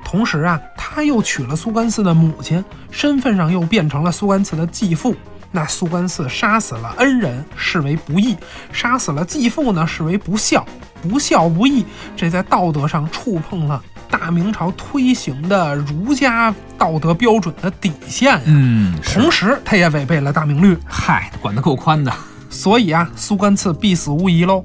[0.03, 5.15] 同时啊，他又娶了苏干次的母亲，身份上又变成了苏干次的继父。
[5.51, 8.35] 那苏干次杀死了恩人，视为不义；
[8.71, 10.65] 杀死了继父呢，视为不孝。
[11.01, 18.41] 不孝不义，这在道德上触碰了大明朝推行的儒家道德标准的底线呀。
[18.45, 20.75] 嗯，同时他也违背了大明律。
[20.87, 22.11] 嗨，管得够宽的。
[22.57, 24.63] 所以啊，苏干次必死无疑喽。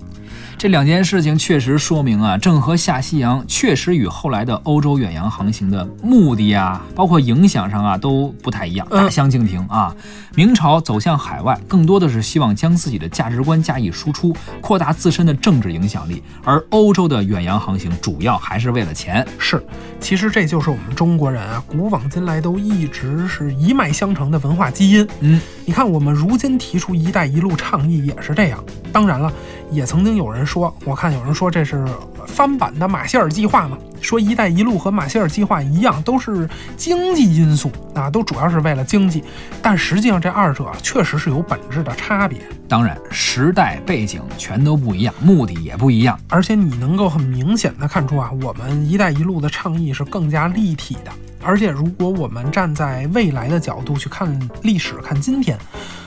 [0.59, 9.95] 这两件事情确实说明啊，郑和下西洋确实与后来的欧洲远洋航行的目的啊，包括影响上啊，都不太一样，大相径庭啊。
[10.35, 19.27] 明朝走向海外，更多的是希望将自己的价值观加以输出，扩大自身的政治影响力；而欧洲的远洋航行主要还是为了钱。
[19.39, 19.63] 是，
[20.01, 25.07] 其实这就是我们中国人啊，古往今来都一直是一脉相承的文化基因。
[25.21, 28.65] 嗯，你看我们如今提出“一带一路”倡议也是这样。
[28.91, 29.31] 当然了，
[29.73, 31.83] 也曾经有人说，我看有人说这是
[32.27, 39.23] 翻版的马歇尔计划嘛，说“一带一路”和马歇尔计划一样，都是经济因素啊，都主要是为了经济。
[39.61, 42.39] 但实际上这二者确实是有本质的差别。
[42.69, 46.19] 当然，时代背景全都不一样，目的也不一样。
[46.29, 51.13] 而且你能够很明显的看出啊，我们“一带一路”的倡议是更加立体的。
[51.45, 55.59] 而且如果我们站在未来的角度去看历史，看今天。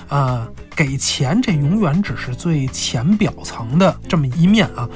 [0.08, 4.88] 呃，给钱这永远只是最浅表层的这么一面啊，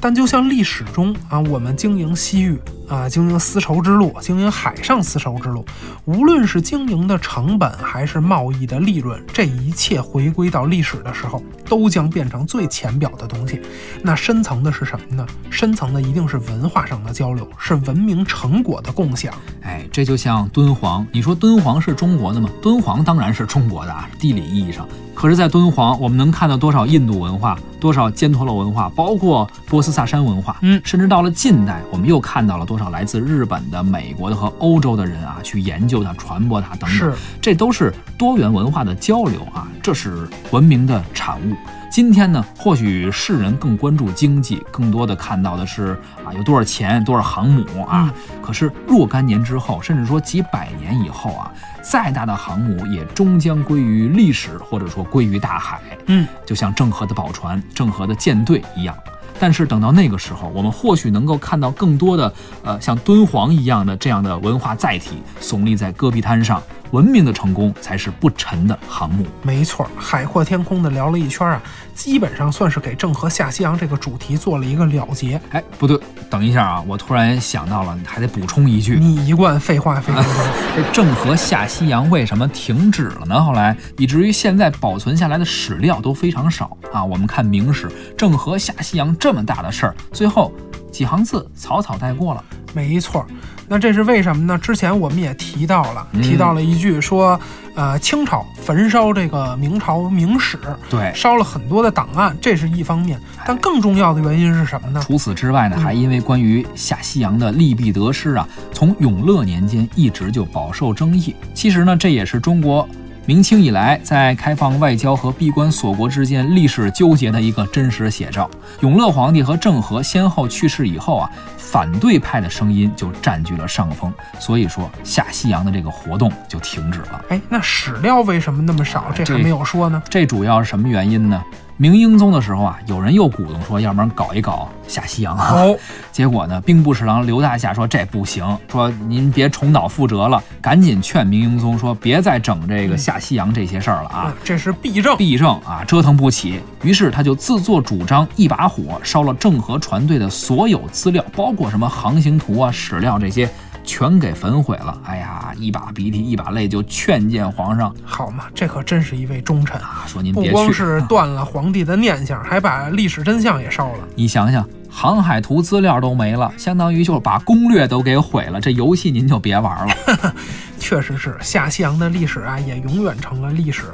[0.00, 2.60] 但就像历史中啊，我们经营西域。
[2.88, 5.66] 啊，经营丝绸之路，经营海上丝绸之路，
[6.04, 13.60] 无论是经营的成本还是贸易的利润，这一切回归到历史的时候，都将变成最浅表的东西。
[14.04, 15.26] 那深层的是什么呢？
[15.50, 19.34] 深层的一定是文化上的交流，是文明成果的共享。
[19.66, 22.48] 哎，这就像敦煌，你说敦煌是中国的吗？
[22.62, 24.86] 敦煌当然是中国的啊，地理意义上。
[25.12, 41.54] 可是，在敦煌，我们能看到多少印度文化，多少犍陀罗文化，包括波斯萨珊文化，嗯，甚至到了近代，我们又看到了多少来自日本的、美国的和欧洲的人啊，去研究它、传播它等等，是，这都是多元文化的交流啊，这是文明的产物。
[41.96, 48.12] 今天呢，或许世人更关注经济，更多的看到的是啊，有多少钱，多少航母啊。
[48.42, 55.80] 可是若干年之后，甚至说几百年以后啊，再大的航母也终将归于历史，或者说归于大海。
[56.08, 58.94] 嗯，就像郑和的宝船、郑和的舰队一样。
[59.38, 62.32] 但是等到那个时候，我们或许能够看到更多的，
[62.64, 66.62] 呃，像敦煌一样的这样的文化载体耸立在戈壁滩上。
[66.92, 69.26] 文明的成功才是不沉的航母。
[69.42, 71.60] 没错，海阔天空的聊了一圈啊，
[71.92, 75.38] 基本上算是给郑和下西洋这个主题做了一个了结。
[75.50, 75.98] 哎，不对，
[76.30, 78.96] 等一下啊，我突然想到了，还得补充一句。
[79.00, 80.32] 你一贯废话非常多。
[80.76, 83.42] 这郑和下西洋为什么停止了呢？
[83.42, 87.04] 后来以至于现在保存下来的史料都非常少啊。
[87.04, 90.52] 我们看明史，郑和下西洋这么大的事儿，最后
[90.92, 92.44] 几行字草草带过了。
[92.72, 93.26] 没错。
[93.66, 94.56] 那这是为什么呢？
[94.56, 97.40] 之前我们也提到了，提到了一句说，
[97.74, 100.56] 呃，清朝焚烧这个明朝明史，
[100.88, 103.20] 对，烧了很多的档案，这是一方面。
[103.44, 105.02] 但更重要的原因是什么呢？
[105.04, 111.34] 除此之外呢，还因为关于下西洋的利弊得失啊，从永乐年间一直就饱受争议。
[111.52, 112.88] 其实呢，这也是中国
[113.26, 118.48] 明清以来在开放外交和闭关锁国之间历史纠结的一个真实写照。
[118.80, 121.30] 永乐皇帝和郑和先后去世以后啊。
[121.58, 127.24] 反对派的声音就占据了上风，所以说下西洋的这个活动就停止了。
[127.28, 129.06] 哎，那史料为什么那么少？
[129.12, 130.00] 这还没有说呢。
[130.08, 131.42] 这主要是什么原因呢？
[131.78, 135.52] 明英宗的时候啊，有人又鼓动说，要不然搞一搞下西洋啊。
[135.54, 135.76] 哦，
[136.10, 144.34] 结果呢，兵部侍郎刘大夏说这不行，说您别重蹈覆辙了，赶紧劝明英宗说别再整这个下西洋这些事儿了啊。
[144.42, 146.60] 这是弊政，弊政啊，折腾不起。
[146.82, 153.46] 于是他就自作主张，一把火烧了郑和船队的所有资料，包括什么航行图啊、史料这些。
[153.86, 155.00] 全给焚毁了！
[155.04, 157.94] 哎呀，一把鼻涕一把泪，就劝谏皇上。
[158.04, 160.04] 好嘛，这可真是一位忠臣啊！
[160.06, 164.00] 说您别去，不光是断了皇帝的念想，还把历史真相也烧了。
[164.14, 164.68] 你想想。
[164.88, 168.58] 航海图资料都没了，相当于就是把攻略都给毁了。
[168.58, 169.94] 这游戏您就别玩了。
[170.86, 173.86] 确实是下西洋的历史啊，也永远成了历史。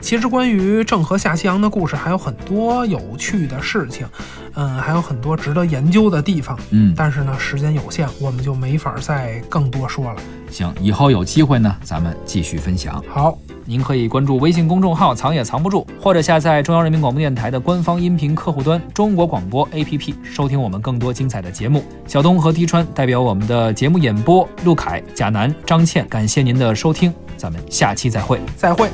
[0.00, 4.06] 其实关于郑和下西洋的故事还有很多有趣的事情，
[4.54, 6.58] 嗯，还有很多值得研究的地方。
[6.70, 10.16] 嗯，但是呢，时间有限，我们就没法再更多说了。
[10.50, 13.04] 行，以后有机会呢，咱们继续分享。
[13.06, 13.36] 好，
[13.66, 21.84] 您可以关注微信公众号“藏也藏不住”，或者下载中央人民广播电台的官方音频客户端“中国广播 APP”，收听我们更多精彩的节目。
[22.06, 28.40] 小东和滴川代表我们的节目演播，陆凯、贾楠、张倩，感谢您的收听，咱们下期再会。
[28.56, 28.88] 再会。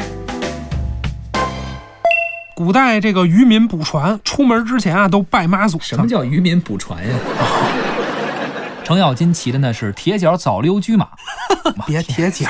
[2.55, 5.79] 古代这个渔民捕船，出门之前啊都拜妈祖。
[5.81, 7.15] 什么叫渔民捕船呀？
[8.85, 11.09] 程咬金骑的呢是铁脚早溜驹马，
[11.87, 12.49] 别铁脚，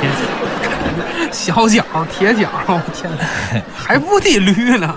[0.00, 4.94] 铁脚小脚铁脚，我天哪， 还不得驴呢？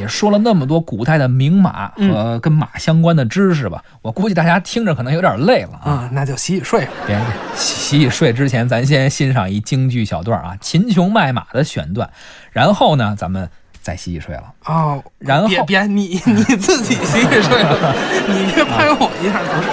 [0.00, 5.90] 也说了那么多古代的名马和跟马相关的知识吧，我估计大家听着可能有点累了啊。
[5.90, 6.92] 啊，那就洗洗睡吧。
[7.06, 7.24] 别别，
[7.54, 12.08] 洗洗睡之前，咱先欣赏一京剧小段啊，《秦琼卖马》的选段，
[12.50, 13.48] 然后呢，咱们
[13.82, 14.44] 再洗洗睡了。
[14.64, 17.94] 哦，然后别别，你你 自己洗洗睡吧，
[18.26, 19.68] 你别拍我一下，不是。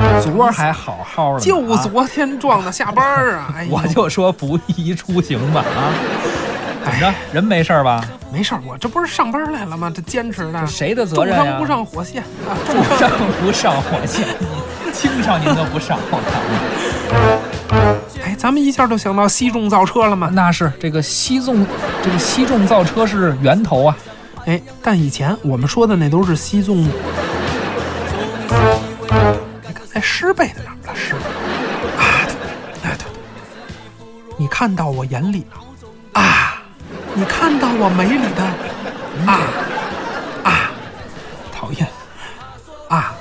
[0.22, 3.52] 昨儿还好好的呢，就啊昨天撞的下班儿啊！
[3.54, 5.92] 哎，我就说不宜出行吧啊。
[6.82, 8.02] 怎么着，人没事儿吧？
[8.32, 9.92] 没事儿，我这不是上班来了吗？
[9.94, 11.44] 这坚持的，谁的责重任呀？
[11.44, 13.10] 伤不上火线啊，重不伤上
[13.42, 14.26] 不上火线，
[14.84, 16.40] 你轻伤您都不上，我看。
[18.24, 20.30] 哎，咱们一下就想到西重造车了吗。
[20.32, 21.66] 那是这个西纵，
[22.02, 23.96] 这个西重造车是源头啊。
[24.46, 26.78] 哎，但以前我们说的那都是西纵。
[26.78, 26.90] 你
[29.74, 30.94] 刚才诗背在哪儿了？
[30.94, 32.26] 诗啊，
[32.82, 33.06] 对，对对，
[34.36, 36.49] 你看到我眼里了啊，
[37.14, 38.42] 你看到我眉里的
[39.26, 39.40] 啊
[40.44, 40.70] 啊，
[41.52, 41.86] 讨厌
[42.88, 43.12] 啊，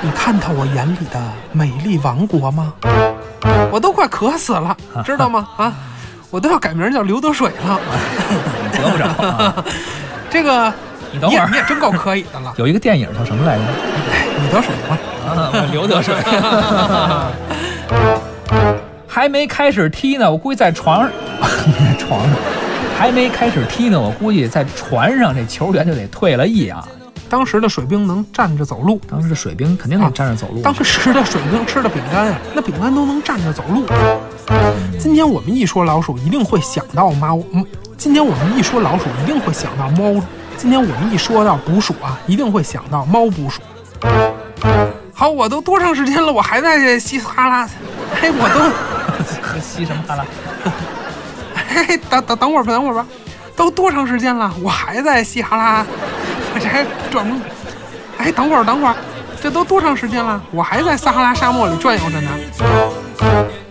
[0.00, 1.20] 你看到我眼里的
[1.52, 2.72] 美丽王国吗？
[3.70, 5.46] 我都快渴死了，知道吗？
[5.56, 5.72] 啊，
[6.30, 7.80] 我都要改名叫刘德水了。
[8.72, 9.54] 得不着、啊。
[10.30, 10.72] 这个
[11.12, 12.52] 你等会儿你也真够可以的了。
[12.58, 13.62] 有一个电影叫什么来着？
[14.40, 14.98] 你得水吧？
[15.26, 16.14] 啊，刘德水。
[19.06, 21.10] 还没开始踢呢，我估计在床上，
[21.40, 22.30] 在床上
[22.98, 26.84] 还没开始踢呢，我估计在船上这球员就得退了役啊。
[27.30, 30.60] 当时的水兵能站着走路，当时的水兵肯定能站着走路。
[30.62, 33.86] 当时的水兵吃的饼干啊，那饼干都能站着走路。
[34.98, 37.40] 今天我们一说老鼠，一定会想到猫。
[37.52, 37.64] 嗯，
[37.96, 40.20] 今天我们一说老鼠，一定会想到猫。
[40.56, 43.60] 今天我们一说到捕鼠啊，一定会想到猫捕鼠。
[45.14, 47.70] 好，我都多长时间了，我还在这稀里哈啦。
[48.20, 48.58] 哎，我都。
[49.62, 50.16] 稀什么哈
[51.68, 51.84] 啦？
[51.88, 53.06] 哎，等等等会儿吧，等会儿吧，
[53.54, 55.86] 都多长时间了，我还在稀哈拉，
[56.54, 57.36] 我这还转不。
[58.16, 58.96] 哎，等会儿，等会儿，
[59.40, 62.30] 这都多长时间了，我还在撒哈拉沙漠里转悠着呢。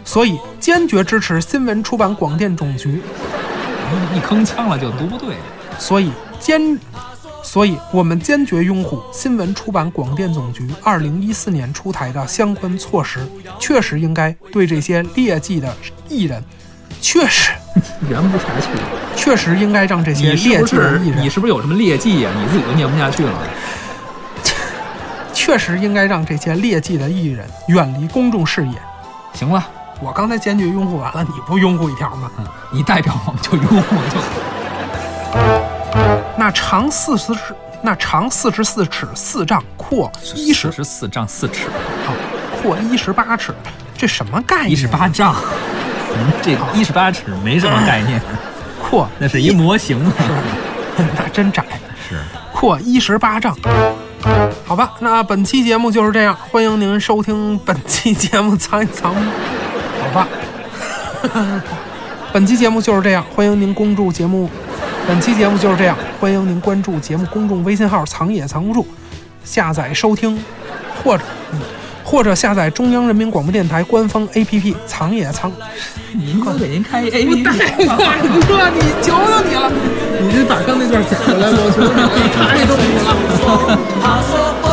[0.05, 3.01] 所以，坚决支持新闻出版广电总局。
[4.13, 5.35] 一铿锵了就读不对。
[5.77, 6.79] 所以坚，
[7.43, 13.19] 所以我们坚决拥护新闻出版广电总局二零一四年出台的相关措施，
[13.59, 15.75] 确实应该对这些劣迹的
[16.07, 16.43] 艺人，
[17.01, 17.51] 确实。
[18.09, 18.69] 圆不下去。
[19.15, 23.31] 确实应该让这些劣迹的艺人，你是不是有什么劣迹呀、你自己都念不下去了。
[25.33, 28.73] 确实应该让这些劣迹的艺人远离公众视野。
[29.33, 29.63] 行了，
[29.99, 32.31] 我刚才坚决拥护完了，你不拥护一条吗？
[32.37, 33.95] 嗯，你代表我们就拥护。
[36.37, 41.67] 那长四十尺，那长四十四尺四丈，阔一十十四丈四尺，
[42.07, 42.13] 啊，
[42.61, 43.53] 阔一十八尺，
[43.97, 44.71] 这什么概念？
[44.71, 45.35] 一十八丈。
[46.17, 48.19] 您 这个一十八尺没什么概念，
[48.81, 50.13] 阔，那是一模型啊。
[51.15, 51.63] 那真窄，
[52.09, 52.19] 是，
[52.51, 53.55] 阔一十八丈。
[54.65, 59.13] 好吧，那本期节目就是这样，欢迎您收听本期节目藏一藏。
[59.13, 60.27] 好吧，
[62.33, 64.49] 本期节目就是这样，欢迎您关注节目。
[65.07, 68.85] 本期节目就是这样，欢迎您关注节目公众微信号“藏也藏不住”，
[69.45, 70.37] 下载收听，
[71.01, 71.61] 或者嗯，
[72.07, 75.51] 或者下载中央人民广播电台官方 APP“ 藏也藏”。
[76.15, 79.69] 您给给您开 APP，大哥，你求求你了，
[80.21, 84.63] 你这把刚那段讲回来了，我求求你了， 太动你了。